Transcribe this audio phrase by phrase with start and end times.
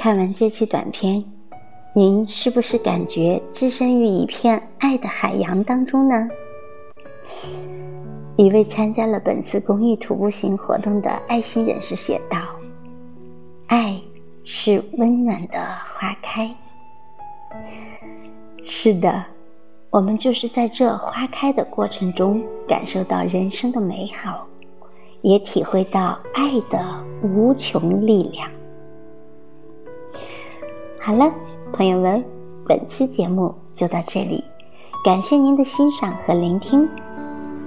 [0.00, 1.24] 看完这期短片，
[1.92, 6.28] 您是不是感觉置身于一片爱的海洋当中呢？
[8.36, 12.38] 一位参加了本次公益徒步行活动的爱心人士写道
[13.66, 14.00] ：“爱
[14.44, 16.48] 是温暖的花开。”
[18.62, 19.24] 是的，
[19.90, 24.46] 我们就是在这花开的过程中，感受到人生的美好，
[25.22, 28.48] 也体会到爱的无穷力量。
[31.00, 31.32] 好了，
[31.72, 32.22] 朋友们，
[32.66, 34.44] 本期节目就到这里，
[35.04, 36.88] 感谢您的欣赏和聆听。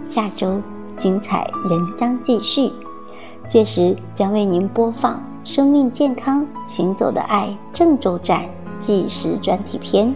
[0.04, 0.62] 下周
[0.98, 2.70] 精彩仍将继续，
[3.48, 5.16] 届时将为您播放
[5.50, 8.46] 《生命健康行走的爱》郑州站
[8.78, 10.14] 纪实专题片。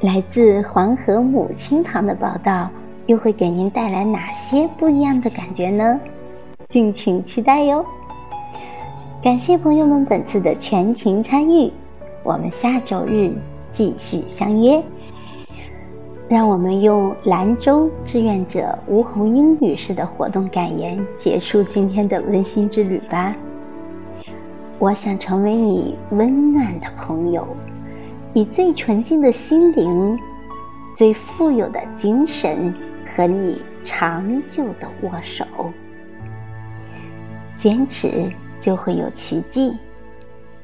[0.00, 2.70] 来自黄河母亲堂的报道，
[3.06, 6.00] 又会给您带来哪些不一样的感觉呢？
[6.68, 7.84] 敬请期待哟。
[9.24, 11.72] 感谢朋友们本次的全情参与，
[12.22, 13.32] 我们下周日
[13.70, 14.84] 继续相约。
[16.28, 23.34] 让我们用兰州志愿者吴红英女士的活动感言结束今天的温馨之旅吧。
[24.78, 27.48] 我想成为你温暖的朋友，
[28.34, 30.18] 以最纯净的心灵、
[30.94, 32.74] 最富有的精神
[33.06, 35.46] 和你长久的握手。
[37.56, 38.30] 坚持。
[38.64, 39.76] 就会有奇迹，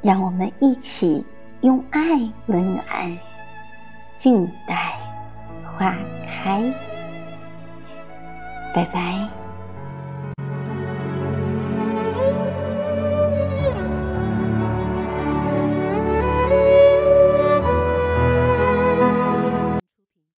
[0.01, 1.23] 让我们一起
[1.61, 2.01] 用爱
[2.47, 2.85] 温暖，
[4.17, 4.99] 静待
[5.67, 5.95] 花
[6.27, 6.63] 开。
[8.75, 9.40] 拜拜。